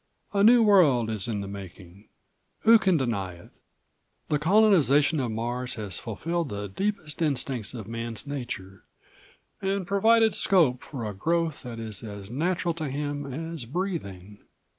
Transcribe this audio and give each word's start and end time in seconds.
A 0.33 0.43
new 0.43 0.63
world 0.63 1.11
is 1.11 1.27
in 1.27 1.41
the 1.41 1.47
making. 1.47 2.05
Who 2.61 2.79
can 2.79 2.97
deny 2.97 3.33
it? 3.33 3.51
The 4.29 4.39
colonization 4.39 5.19
of 5.19 5.29
Mars 5.29 5.75
has 5.75 5.99
fulfilled 5.99 6.49
the 6.49 6.67
deepest 6.67 7.21
instincts 7.21 7.75
of 7.75 7.87
Man's 7.87 8.25
nature, 8.25 8.83
and 9.61 9.85
provided 9.85 10.33
scope 10.33 10.81
for 10.81 11.05
a 11.07 11.13
growth 11.13 11.61
that 11.61 11.77
is 11.79 12.01
as 12.01 12.31
natural 12.31 12.73
to 12.73 12.89
him 12.89 13.31
as 13.31 13.65
breathing. 13.65 14.39